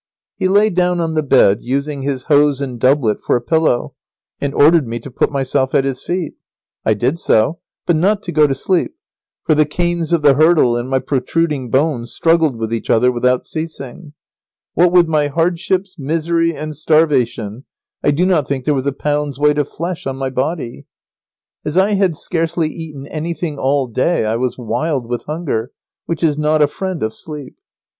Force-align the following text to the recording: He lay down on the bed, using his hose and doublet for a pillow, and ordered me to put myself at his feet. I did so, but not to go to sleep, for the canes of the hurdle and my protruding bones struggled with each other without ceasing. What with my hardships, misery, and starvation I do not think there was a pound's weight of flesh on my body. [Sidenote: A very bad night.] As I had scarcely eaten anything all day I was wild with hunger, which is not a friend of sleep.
He 0.35 0.47
lay 0.47 0.71
down 0.71 0.99
on 0.99 1.13
the 1.13 1.21
bed, 1.21 1.59
using 1.61 2.01
his 2.01 2.23
hose 2.23 2.59
and 2.59 2.79
doublet 2.79 3.17
for 3.23 3.35
a 3.35 3.41
pillow, 3.41 3.93
and 4.39 4.51
ordered 4.51 4.87
me 4.87 4.97
to 4.97 5.11
put 5.11 5.29
myself 5.31 5.75
at 5.75 5.85
his 5.85 6.01
feet. 6.01 6.33
I 6.83 6.95
did 6.95 7.19
so, 7.19 7.59
but 7.85 7.95
not 7.95 8.23
to 8.23 8.31
go 8.31 8.47
to 8.47 8.55
sleep, 8.55 8.95
for 9.43 9.53
the 9.53 9.67
canes 9.67 10.11
of 10.11 10.23
the 10.23 10.33
hurdle 10.33 10.75
and 10.75 10.89
my 10.89 10.97
protruding 10.97 11.69
bones 11.69 12.11
struggled 12.13 12.55
with 12.55 12.73
each 12.73 12.89
other 12.89 13.11
without 13.11 13.45
ceasing. 13.45 14.13
What 14.73 14.91
with 14.91 15.07
my 15.07 15.27
hardships, 15.27 15.95
misery, 15.99 16.55
and 16.55 16.75
starvation 16.75 17.65
I 18.03 18.09
do 18.09 18.25
not 18.25 18.47
think 18.47 18.65
there 18.65 18.73
was 18.73 18.87
a 18.87 18.91
pound's 18.93 19.37
weight 19.37 19.59
of 19.59 19.69
flesh 19.69 20.07
on 20.07 20.15
my 20.17 20.31
body. 20.31 20.87
[Sidenote: 21.63 21.63
A 21.63 21.69
very 21.69 21.73
bad 21.73 21.79
night.] 21.79 21.89
As 21.93 21.99
I 21.99 21.99
had 22.03 22.15
scarcely 22.15 22.69
eaten 22.69 23.05
anything 23.05 23.59
all 23.59 23.85
day 23.85 24.25
I 24.25 24.35
was 24.35 24.57
wild 24.57 25.05
with 25.07 25.25
hunger, 25.25 25.69
which 26.07 26.23
is 26.23 26.39
not 26.39 26.63
a 26.63 26.67
friend 26.67 27.03
of 27.03 27.13
sleep. 27.13 27.55